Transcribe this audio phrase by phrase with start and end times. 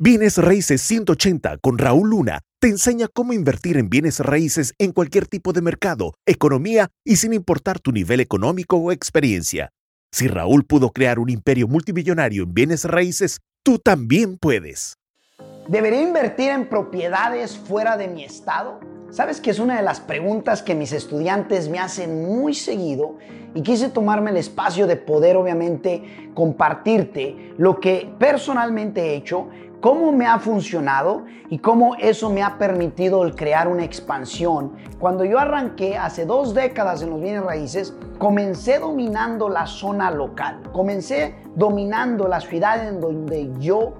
[0.00, 5.26] Bienes Raíces 180 con Raúl Luna te enseña cómo invertir en bienes raíces en cualquier
[5.26, 9.70] tipo de mercado, economía y sin importar tu nivel económico o experiencia.
[10.12, 14.94] Si Raúl pudo crear un imperio multimillonario en bienes raíces, tú también puedes.
[15.66, 18.78] ¿Debería invertir en propiedades fuera de mi estado?
[19.10, 23.14] Sabes que es una de las preguntas que mis estudiantes me hacen muy seguido
[23.54, 29.48] y quise tomarme el espacio de poder obviamente compartirte lo que personalmente he hecho
[29.80, 34.72] cómo me ha funcionado y cómo eso me ha permitido el crear una expansión.
[34.98, 40.60] Cuando yo arranqué hace dos décadas en los bienes raíces, comencé dominando la zona local,
[40.72, 43.94] comencé dominando la ciudad en donde yo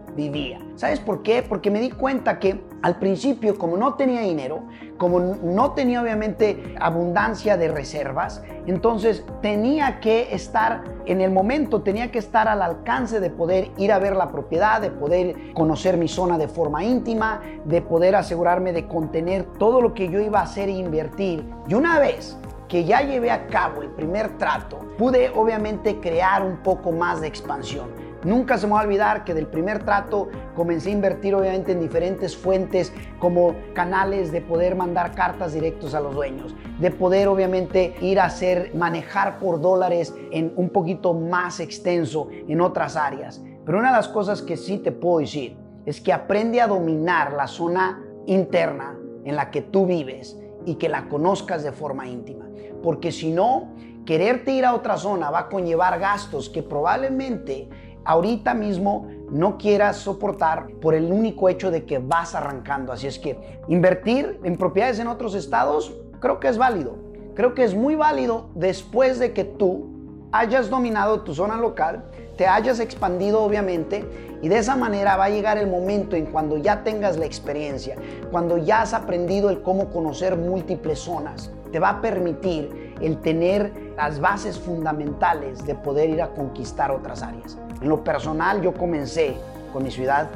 [0.74, 1.44] ¿Sabes por qué?
[1.48, 4.64] Porque me di cuenta que al principio, como no tenía dinero,
[4.96, 12.10] como no tenía obviamente abundancia de reservas, entonces tenía que estar en el momento, tenía
[12.10, 16.08] que estar al alcance de poder ir a ver la propiedad, de poder conocer mi
[16.08, 20.42] zona de forma íntima, de poder asegurarme de contener todo lo que yo iba a
[20.42, 21.48] hacer e invertir.
[21.68, 22.36] Y una vez
[22.68, 27.28] que ya llevé a cabo el primer trato, pude obviamente crear un poco más de
[27.28, 28.07] expansión.
[28.28, 31.80] Nunca se me va a olvidar que del primer trato comencé a invertir obviamente en
[31.80, 37.94] diferentes fuentes como canales de poder mandar cartas directos a los dueños, de poder obviamente
[38.02, 43.42] ir a hacer manejar por dólares en un poquito más extenso en otras áreas.
[43.64, 45.56] Pero una de las cosas que sí te puedo decir
[45.86, 50.90] es que aprende a dominar la zona interna en la que tú vives y que
[50.90, 52.44] la conozcas de forma íntima.
[52.82, 53.72] Porque si no,
[54.04, 57.68] quererte ir a otra zona va a conllevar gastos que probablemente
[58.08, 62.90] ahorita mismo no quieras soportar por el único hecho de que vas arrancando.
[62.90, 66.96] Así es que invertir en propiedades en otros estados creo que es válido.
[67.34, 69.90] Creo que es muy válido después de que tú
[70.32, 72.04] hayas dominado tu zona local,
[72.38, 74.06] te hayas expandido obviamente
[74.40, 77.96] y de esa manera va a llegar el momento en cuando ya tengas la experiencia,
[78.30, 83.72] cuando ya has aprendido el cómo conocer múltiples zonas, te va a permitir el tener
[83.96, 87.58] las bases fundamentales de poder ir a conquistar otras áreas.
[87.80, 89.36] En lo personal yo comencé
[89.72, 90.28] con mi ciudad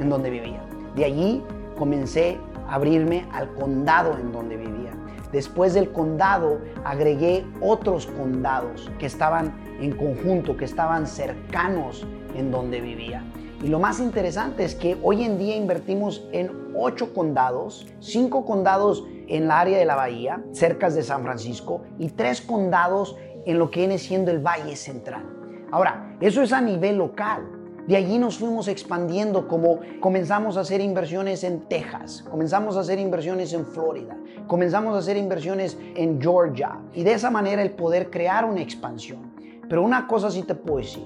[0.00, 0.62] en donde vivía.
[0.96, 1.42] De allí
[1.78, 4.92] comencé a abrirme al condado en donde vivía.
[5.32, 12.80] Después del condado agregué otros condados que estaban en conjunto, que estaban cercanos en donde
[12.80, 13.22] vivía.
[13.62, 19.04] Y lo más interesante es que hoy en día invertimos en ocho condados, cinco condados
[19.28, 23.70] en la área de la bahía, cerca de San Francisco, y tres condados en lo
[23.70, 25.24] que viene siendo el Valle Central.
[25.70, 27.46] Ahora, eso es a nivel local.
[27.86, 32.98] De allí nos fuimos expandiendo como comenzamos a hacer inversiones en Texas, comenzamos a hacer
[32.98, 38.08] inversiones en Florida, comenzamos a hacer inversiones en Georgia y de esa manera el poder
[38.08, 39.34] crear una expansión.
[39.68, 41.04] Pero una cosa sí te puedo decir,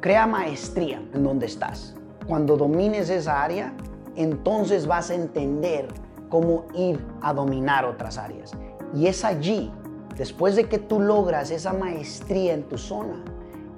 [0.00, 1.96] crea maestría en donde estás.
[2.28, 3.74] Cuando domines esa área,
[4.14, 5.88] entonces vas a entender
[6.32, 8.52] cómo ir a dominar otras áreas.
[8.94, 9.70] Y es allí,
[10.16, 13.22] después de que tú logras esa maestría en tu zona,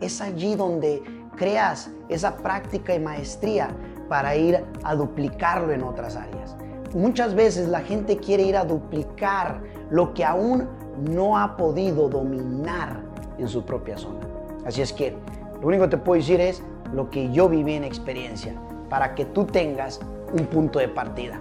[0.01, 1.03] es allí donde
[1.35, 3.71] creas esa práctica y maestría
[4.09, 6.55] para ir a duplicarlo en otras áreas.
[6.95, 9.61] Muchas veces la gente quiere ir a duplicar
[9.91, 10.69] lo que aún
[11.11, 13.01] no ha podido dominar
[13.37, 14.21] en su propia zona.
[14.65, 15.17] Así es que
[15.61, 16.63] lo único que te puedo decir es
[16.93, 18.55] lo que yo viví en experiencia
[18.89, 20.01] para que tú tengas
[20.33, 21.41] un punto de partida.